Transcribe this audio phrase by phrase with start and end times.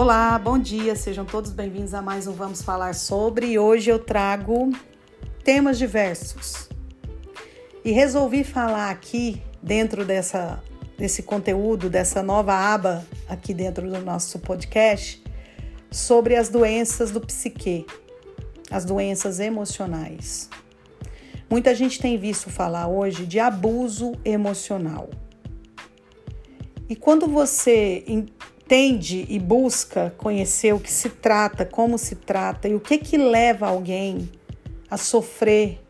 [0.00, 3.46] Olá, bom dia, sejam todos bem-vindos a mais um Vamos Falar Sobre.
[3.48, 4.70] E hoje eu trago
[5.42, 6.68] temas diversos.
[7.84, 10.62] E resolvi falar aqui, dentro dessa,
[10.96, 15.20] desse conteúdo, dessa nova aba aqui dentro do nosso podcast,
[15.90, 17.84] sobre as doenças do psique,
[18.70, 20.48] as doenças emocionais.
[21.50, 25.10] Muita gente tem visto falar hoje de abuso emocional.
[26.88, 28.04] E quando você
[28.68, 33.16] entende e busca conhecer o que se trata, como se trata e o que que
[33.16, 34.30] leva alguém
[34.90, 35.80] a sofrer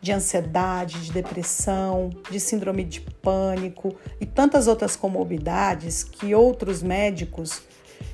[0.00, 7.60] de ansiedade, de depressão, de síndrome de pânico e tantas outras comorbidades que outros médicos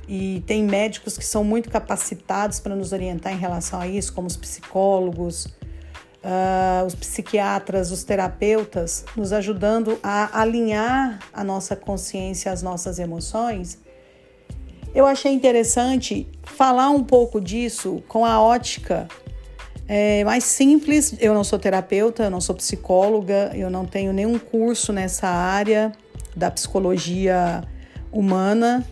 [0.09, 4.27] e tem médicos que são muito capacitados para nos orientar em relação a isso, como
[4.27, 5.47] os psicólogos,
[6.27, 13.79] uh, os psiquiatras, os terapeutas, nos ajudando a alinhar a nossa consciência, as nossas emoções,
[14.95, 19.07] eu achei interessante falar um pouco disso com a ótica
[19.87, 21.15] é, mais simples.
[21.21, 25.93] Eu não sou terapeuta, eu não sou psicóloga, eu não tenho nenhum curso nessa área
[26.35, 27.63] da psicologia
[28.11, 28.87] humana,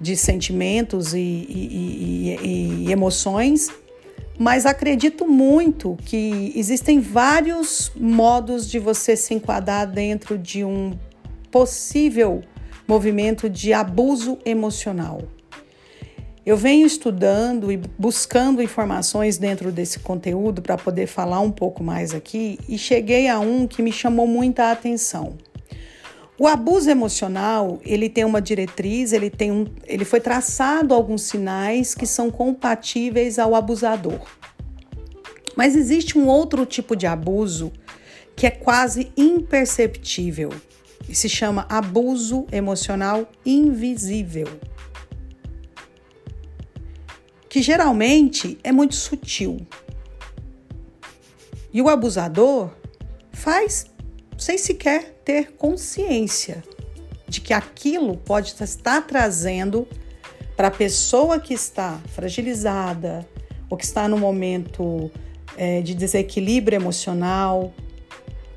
[0.00, 3.68] de sentimentos e, e, e, e emoções,
[4.40, 10.98] mas acredito muito que existem vários modos de você se enquadrar dentro de um
[11.50, 12.40] possível
[12.88, 15.20] movimento de abuso emocional.
[16.46, 22.14] Eu venho estudando e buscando informações dentro desse conteúdo para poder falar um pouco mais
[22.14, 25.36] aqui e cheguei a um que me chamou muita atenção.
[26.40, 31.94] O abuso emocional, ele tem uma diretriz, ele tem um, ele foi traçado alguns sinais
[31.94, 34.26] que são compatíveis ao abusador.
[35.54, 37.70] Mas existe um outro tipo de abuso
[38.34, 40.48] que é quase imperceptível
[41.06, 44.48] e se chama abuso emocional invisível.
[47.50, 49.58] Que geralmente é muito sutil.
[51.70, 52.70] E o abusador
[53.30, 53.89] faz
[54.50, 56.64] sem sequer ter consciência
[57.28, 59.86] de que aquilo pode estar trazendo
[60.56, 63.24] para a pessoa que está fragilizada
[63.68, 65.08] ou que está no momento
[65.56, 67.72] é, de desequilíbrio emocional,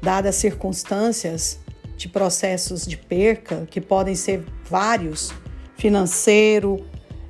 [0.02, 1.59] dadas circunstâncias
[1.96, 5.31] de processos de perca, que podem ser vários
[5.78, 6.84] financeiro,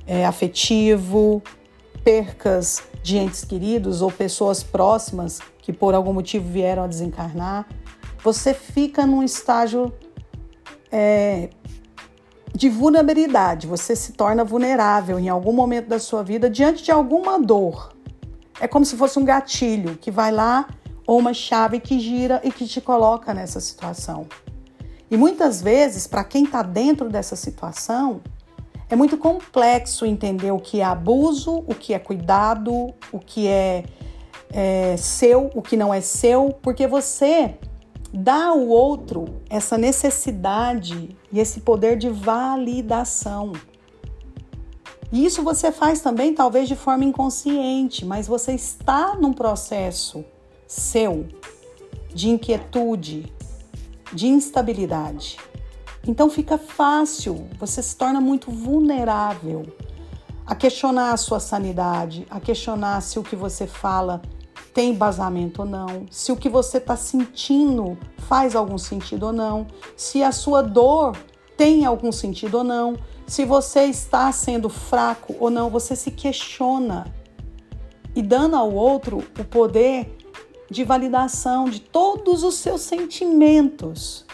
[0.06, 1.42] é, afetivo,
[2.02, 7.68] percas de entes queridos ou pessoas próximas que por algum motivo vieram a desencarnar
[8.24, 9.92] você fica num estágio
[10.90, 11.50] é,
[12.54, 17.38] de vulnerabilidade, você se torna vulnerável em algum momento da sua vida diante de alguma
[17.38, 17.92] dor.
[18.58, 20.66] É como se fosse um gatilho que vai lá
[21.06, 24.26] ou uma chave que gira e que te coloca nessa situação.
[25.10, 28.22] E muitas vezes, para quem está dentro dessa situação,
[28.88, 33.84] é muito complexo entender o que é abuso, o que é cuidado, o que é,
[34.50, 37.58] é seu, o que não é seu, porque você
[38.16, 43.52] dá ao outro essa necessidade e esse poder de validação.
[45.10, 50.24] E isso você faz também, talvez de forma inconsciente, mas você está num processo
[50.66, 51.26] seu
[52.14, 53.32] de inquietude,
[54.12, 55.36] de instabilidade.
[56.06, 59.66] Então fica fácil, você se torna muito vulnerável
[60.46, 64.22] a questionar a sua sanidade, a questionar se o que você fala
[64.74, 69.68] tem embasamento ou não, se o que você está sentindo faz algum sentido ou não,
[69.96, 71.16] se a sua dor
[71.56, 77.06] tem algum sentido ou não, se você está sendo fraco ou não, você se questiona
[78.16, 80.18] e dando ao outro o poder
[80.68, 84.26] de validação de todos os seus sentimentos.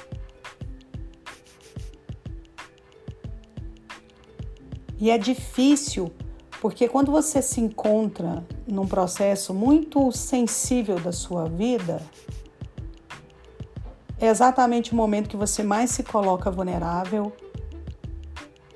[4.99, 6.11] E é difícil
[6.61, 12.03] porque quando você se encontra num processo muito sensível da sua vida,
[14.19, 17.33] é exatamente o momento que você mais se coloca vulnerável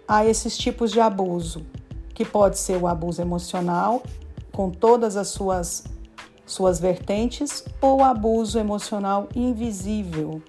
[0.08, 1.66] a esses tipos de abuso,
[2.14, 4.02] que pode ser o abuso emocional,
[4.50, 5.84] com todas as suas
[6.46, 10.42] suas vertentes, ou abuso emocional invisível,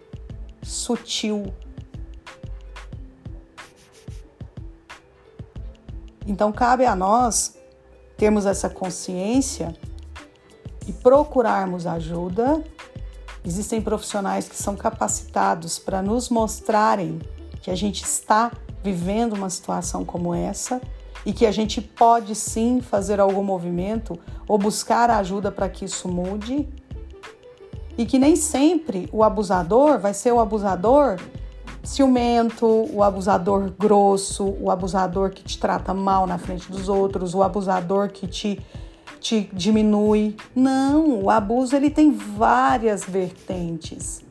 [0.62, 1.54] sutil,
[6.25, 7.56] Então, cabe a nós
[8.18, 9.75] termos essa consciência
[10.88, 12.63] e procurarmos ajuda.
[13.44, 17.19] Existem profissionais que são capacitados para nos mostrarem
[17.62, 18.51] que a gente está
[18.83, 20.81] vivendo uma situação como essa
[21.25, 24.18] e que a gente pode sim fazer algum movimento
[24.48, 26.68] ou buscar ajuda para que isso mude.
[27.98, 31.18] E que nem sempre o abusador vai ser o abusador
[31.86, 37.44] ciumento, o abusador grosso, o abusador que te trata mal na frente dos outros, o
[37.44, 38.60] abusador que te,
[39.20, 40.36] te diminui.
[40.56, 44.24] Não, o abuso ele tem várias vertentes.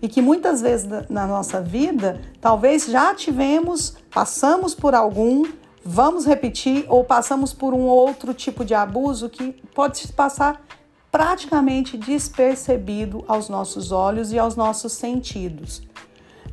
[0.00, 5.44] E que muitas vezes na nossa vida, talvez já tivemos, passamos por algum,
[5.84, 10.62] vamos repetir ou passamos por um outro tipo de abuso que pode se passar
[11.10, 15.87] praticamente despercebido aos nossos olhos e aos nossos sentidos.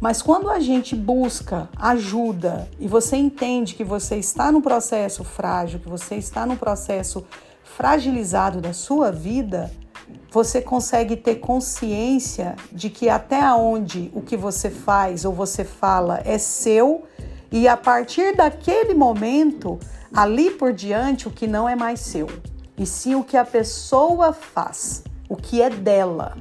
[0.06, 5.80] Mas quando a gente busca ajuda e você entende que você está no processo frágil,
[5.80, 7.25] que você está no processo
[7.63, 9.72] fragilizado da sua vida,
[10.30, 16.22] você consegue ter consciência de que até onde o que você faz ou você fala
[16.24, 17.06] é seu
[17.52, 19.80] e a partir daquele momento,
[20.13, 22.28] ali por diante, o que não é mais seu,
[22.78, 26.38] e sim o que a pessoa faz, o que é dela.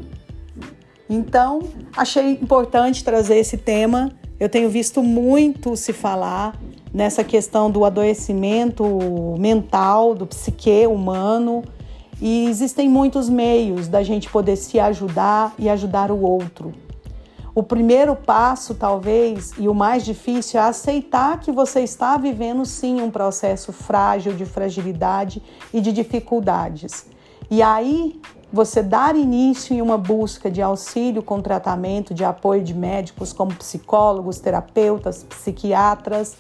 [1.09, 1.61] Então,
[1.97, 4.13] achei importante trazer esse tema.
[4.41, 6.59] Eu tenho visto muito se falar
[6.93, 8.85] nessa questão do adoecimento
[9.39, 11.63] mental, do psique humano,
[12.21, 16.73] e existem muitos meios da gente poder se ajudar e ajudar o outro.
[17.55, 23.01] O primeiro passo, talvez, e o mais difícil, é aceitar que você está vivendo sim
[23.01, 25.41] um processo frágil de fragilidade
[25.73, 27.07] e de dificuldades.
[27.49, 28.21] E aí
[28.55, 33.53] você dar início em uma busca de auxílio com tratamento, de apoio de médicos como
[33.53, 36.37] psicólogos, terapeutas, psiquiatras,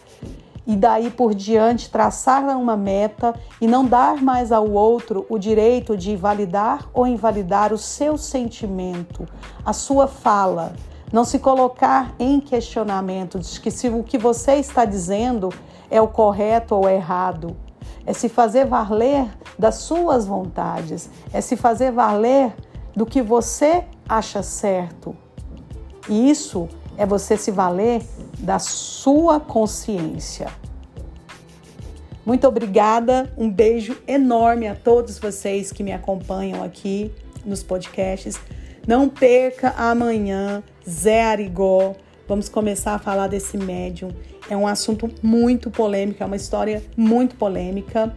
[0.64, 5.96] e daí por diante traçar uma meta e não dar mais ao outro o direito
[5.96, 9.26] de validar ou invalidar o seu sentimento,
[9.64, 10.72] a sua fala.
[11.12, 15.48] Não se colocar em questionamento de que se o que você está dizendo
[15.90, 17.56] é o correto ou errado
[18.06, 19.26] é se fazer valer
[19.58, 22.54] das suas vontades, é se fazer valer
[22.94, 25.16] do que você acha certo.
[26.08, 28.02] E isso é você se valer
[28.38, 30.48] da sua consciência.
[32.24, 37.12] Muito obrigada, um beijo enorme a todos vocês que me acompanham aqui
[37.44, 38.40] nos podcasts.
[38.86, 41.94] Não perca amanhã, Zé Arigó.
[42.26, 44.10] Vamos começar a falar desse médium
[44.48, 48.14] é um assunto muito polêmico, é uma história muito polêmica,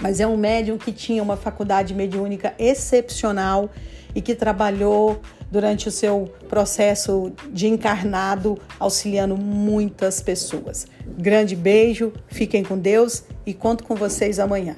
[0.00, 3.70] mas é um médium que tinha uma faculdade mediúnica excepcional
[4.14, 10.86] e que trabalhou durante o seu processo de encarnado, auxiliando muitas pessoas.
[11.18, 14.76] Grande beijo, fiquem com Deus e conto com vocês amanhã.